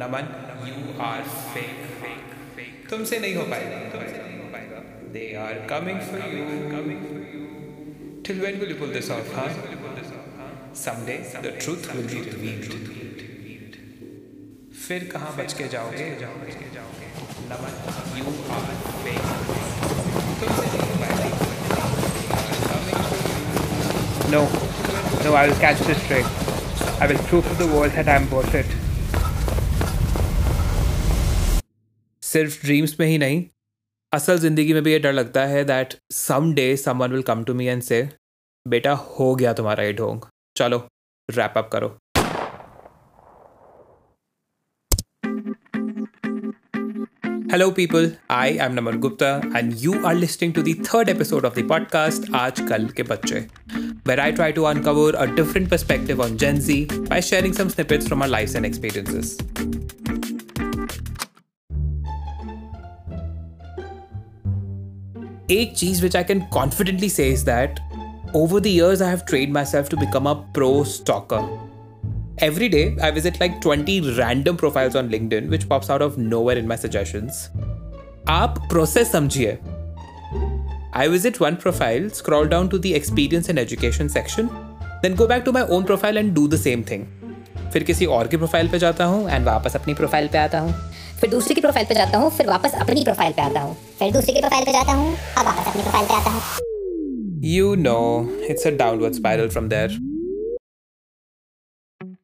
[0.00, 0.28] Naman
[0.66, 0.74] you
[1.04, 1.22] are
[1.54, 4.78] fake तुमसे नहीं हो पाएगा। तुमसे नहीं हो पाएगा
[5.12, 7.42] they are coming for you coming for you
[8.26, 9.48] till when will you pull this off हाँ
[10.82, 12.74] someday the truth will be revealed.
[14.84, 16.06] फिर कहाँ बच के जाओगे?
[16.20, 17.08] जाओगे जाओगे
[17.50, 17.72] नमन
[18.18, 18.26] यू
[18.58, 18.70] आर
[19.04, 19.22] फेक
[20.40, 21.28] तुमसे नहीं हो पाएगा।
[24.32, 24.40] No,
[25.24, 26.26] no, I will catch this trick.
[27.00, 28.70] I will prove to the world that I am worth it.
[32.32, 33.44] सिर्फ़ ड्रीम्स में ही नहीं,
[34.12, 35.94] असल ज़िंदगी में भी ये डर लगता है that
[36.54, 38.08] someday someone will come to me and say
[38.66, 40.20] बेटा, हो गया तुम्हारा ये ढोंग।
[40.56, 40.78] चलो
[41.28, 41.96] रैप अप करो.
[47.52, 51.68] Hello people I am Naman Gupta and you are listening to third episode of the
[51.68, 53.46] podcast आज कल के बच्चे
[54.08, 58.22] where I try to uncover a different perspective on Gen Z by sharing some snippets from
[58.22, 59.36] our life and experiences
[65.51, 67.79] एक चीज which I can confidently say is that
[68.35, 71.41] over the years I have trained myself to become a pro stalker.
[72.47, 76.57] Every day I visit like 20 random profiles on LinkedIn which pops out of nowhere
[76.57, 77.39] in my suggestions.
[78.29, 79.57] आप process समझिए
[80.93, 84.49] I visit one profile, scroll down to the experience and education section,
[85.01, 87.05] then go back to my own profile and do the same thing.
[87.73, 90.73] फिर किसी और की profile पे जाता हूँ and वापस अपनी प्रोफाइल पे आता हूँ
[91.22, 94.12] फिर दूसरे की प्रोफ़ाइल पे जाता हूँ फिर वापस अपनी प्रोफ़ाइल पे आता हूँ। फिर
[94.12, 96.40] दूसरे की प्रोफ़ाइल पे जाता हूँ अब वापस अपनी प्रोफ़ाइल पे आता हूँ।
[97.50, 98.00] You know,
[98.48, 99.90] it's a downward spiral from there.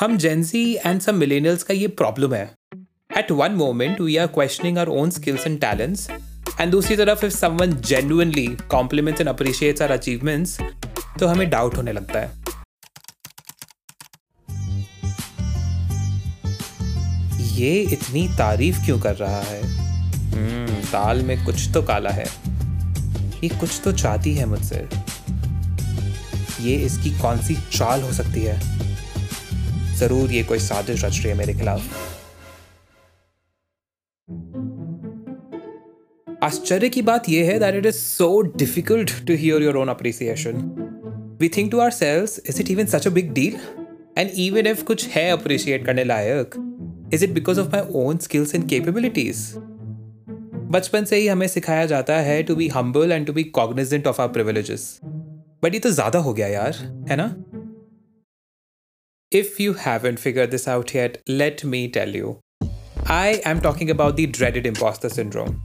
[0.00, 2.44] हम Gen Z and some millennials का ये प्रॉब्लम है।
[3.18, 6.08] At one moment we are questioning our own skills and talents
[6.60, 10.58] and दूसरी तरफ़ if someone genuinely compliments and appreciates our achievements
[11.20, 12.43] तो हमें doubt होने लगता है।
[17.54, 19.60] ये इतनी तारीफ़ क्यों कर रहा है?
[20.32, 22.24] हम्म दाल में कुछ तो काला है।
[23.44, 24.86] ये कुछ तो चाहती है मुझसे।
[26.60, 28.58] ये इसकी कौन सी चाल हो सकती है?
[29.98, 31.82] ज़रूर ये कोई साजिश रच रही है मेरे खिलाफ।
[36.42, 40.56] आश्चर्य की बात यह है that it is so difficult to hear your own appreciation
[41.40, 43.56] we think to ourselves is it even such a big deal
[44.18, 46.54] and even if कुछ है अप्रिशिएट करने लायक
[47.13, 49.53] is it because of my own skills and capabilities
[50.71, 54.21] बचपन से ही हमें सिखाया जाता है to be humble and to be cognizant of
[54.21, 54.99] are privileges
[55.63, 56.75] but ये तो ज्यादा हो गया यार
[57.09, 57.33] है ना
[59.31, 62.29] If you haven't figured this out yet, let me tell you.
[63.05, 65.61] I am talking about the dreaded imposter syndrome.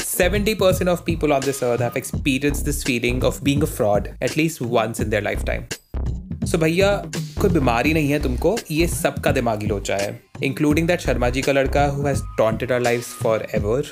[0.00, 4.36] 70% of people on this earth have experienced this feeling of being a fraud at
[4.36, 5.66] least once in their lifetime.
[6.45, 6.89] सो भैया,
[7.41, 11.51] कोई बीमारी नहीं है तुमको, ये सबका दिमागी लोचा है इंक्लूडिंग दैट शर्मा जी का
[11.51, 13.23] लड़का who has taunted our life
[13.55, 13.91] forever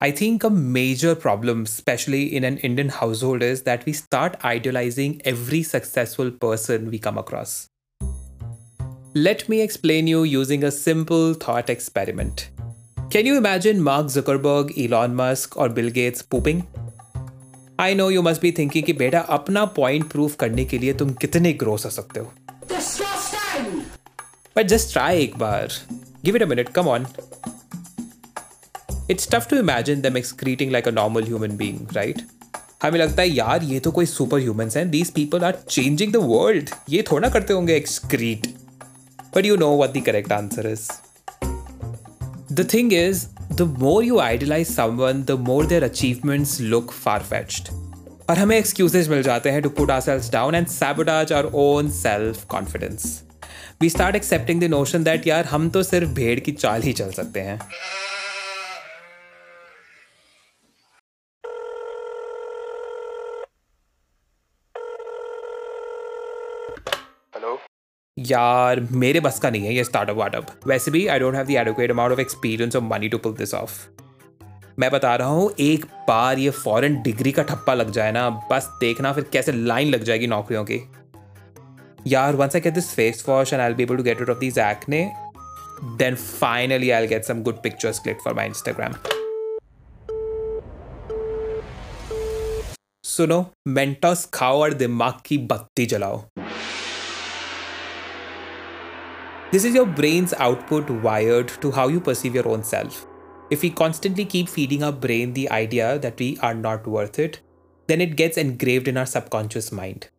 [0.00, 2.90] I think a major problem specially in an Indian
[3.22, 7.54] household is that we start idealising every successful person we come across
[9.16, 12.40] let me explain you using a simple thought experiment
[13.12, 16.62] can you imagine Mark Zuckerberg Elon Musk और Bill Gates pooping
[17.80, 21.12] I know you must be thinking कि बेटा, अपना point proof करने के लिए तुम
[21.14, 22.32] कितने gross हो सकते हो।
[24.56, 25.72] बट जस्ट ट्राई एक बार।
[26.24, 27.06] Give it a minute come on
[29.10, 32.22] it's tough to imagine them excreting like a normal human being right
[32.82, 36.16] हमें लगता है, यार, ये तो कोई सुपर ह्यूमन है। These people are changing the
[36.24, 38.46] world ये थोड़ा करते होंगे excrete
[39.36, 40.90] but you know what the correct answer is
[42.52, 43.26] the thing is
[43.58, 47.68] the more you idealise someone the more their achievements look far fetched
[48.30, 52.44] और हमें excuses मिल जाते हैं to put ourselves down and sabotage our own self
[52.44, 53.22] confidence
[53.80, 57.10] we start accepting the notion that यार, हम तो सिर्फ़ भेड़ की चाल ही चल
[57.10, 57.60] सकते हैं.
[68.18, 71.50] यार मेरे बस का नहीं है ये स्टार्टअप वार्टअप। वैसे भी I don't have the
[71.50, 73.72] adequate amount of experience और money to pull this off
[74.78, 78.68] मैं बता रहा हूँ एक बार ये फॉरेन डिग्री का ठप्पा लग जाए ना बस
[78.80, 80.80] देखना फिर कैसे लाइन लग जाएगी नौकरियों की।
[82.06, 84.40] यार once I get this face wash and I'll be able to get rid of
[84.40, 85.02] these acne,
[86.02, 88.94] then finally I'll get some good pictures clicked for my Instagram.
[93.04, 96.22] सुनो मेंटोस खाओ और दिमाग की बत्ती जलाओ।
[99.50, 103.06] This is your brain's output wired to how you perceive your own self.
[103.50, 107.40] If we constantly keep feeding our brain the idea that we are not worth it,
[107.86, 110.10] then it gets engraved in our subconscious mind.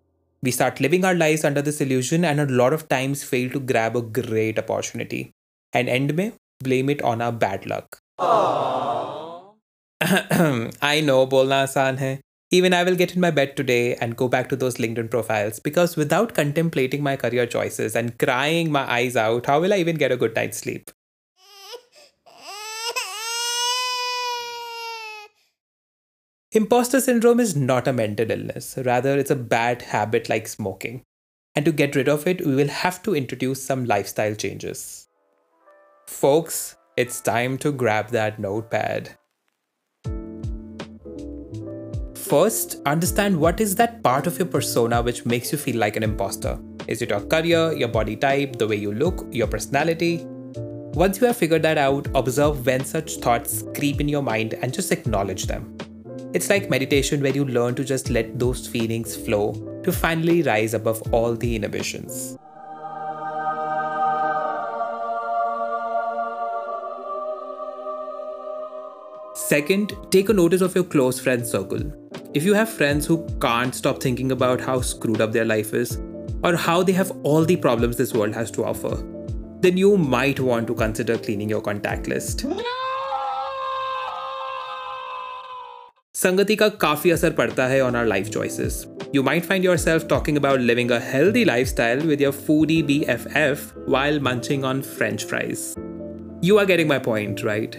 [0.42, 3.60] We start living our lives under this illusion and a lot of times fail to
[3.60, 5.30] grab a great opportunity
[5.74, 6.32] and end may
[6.64, 8.00] blame it on our bad luck.
[10.82, 12.20] I know, bolna asaan hai.
[12.52, 15.60] Even I will get in my bed today and go back to those LinkedIn profiles
[15.60, 19.98] because without contemplating my career choices and crying my eyes out, how will I even
[19.98, 20.90] get a good night's sleep?
[26.52, 31.04] Imposter syndrome is not a mental illness, rather, it's a bad habit like smoking.
[31.56, 35.08] And to get rid of it, we will have to introduce some lifestyle changes.
[36.08, 39.19] Folks, it's time to grab that notepad.
[42.30, 46.04] First, understand what is that part of your persona which makes you feel like an
[46.04, 46.60] imposter.
[46.86, 50.28] Is it your career, your body type, the way you look, your personality?
[50.94, 54.72] Once you have figured that out, observe when such thoughts creep in your mind and
[54.72, 55.76] just acknowledge them.
[56.36, 59.54] It's like meditation where you learn to just let those feelings flow
[59.84, 62.38] to finally rise above all the inhibitions.
[69.34, 72.09] Second, take a notice of your close friend circle.
[72.35, 75.99] If you have friends who can't stop thinking about how screwed up their life is,
[76.43, 78.97] or how they have all the problems this world has to offer,
[79.61, 82.45] then you might want to consider cleaning your contact list.
[86.15, 88.77] संगति का काफी असर पड़ता है on our life choices.
[89.15, 94.21] You might find yourself talking about living a healthy lifestyle with your foodie BFF while
[94.21, 95.65] munching on french fries.
[96.43, 97.77] You are getting my point, right?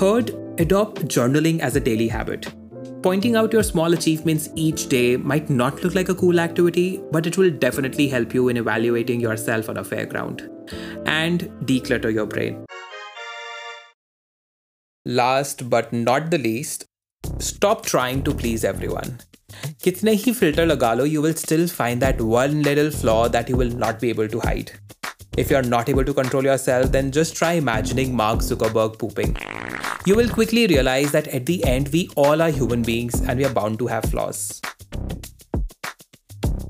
[0.00, 2.46] Third, adopt journaling as a daily habit.
[3.02, 7.26] Pointing out your small achievements each day might not look like a cool activity, but
[7.26, 10.48] it will definitely help you in evaluating yourself on a fair ground.
[11.06, 12.64] And declutter your brain.
[15.04, 16.84] Last but not the least,
[17.38, 19.20] stop trying to please everyone.
[19.84, 23.56] कितने ही filter लगा लो, you will still find that one little flaw that you
[23.56, 24.72] will not be able to hide.
[25.36, 29.36] If you're not able to control yourself, then just try imagining Mark Zuckerberg pooping.
[30.04, 33.44] You will quickly realize that at the end, we all are human beings and we
[33.44, 34.60] are bound to have flaws.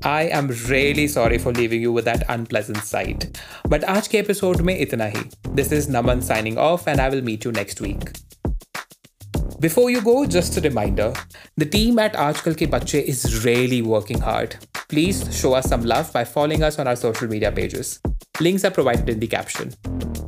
[0.03, 3.39] I am really sorry for leaving you with that unpleasant sight.
[3.67, 5.55] But आज के episode में इतना ही.
[5.55, 8.11] This is Naman signing off and I will meet you next week.
[9.59, 11.13] Before you go, just a reminder
[11.57, 14.55] the team at Aajkal Ke Bacche is really working hard.
[14.87, 17.99] Please show us some love by following us on our social media pages.
[18.39, 19.73] Links are provided in the caption.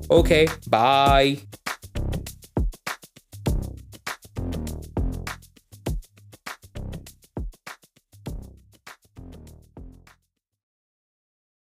[0.10, 1.38] Okay, bye.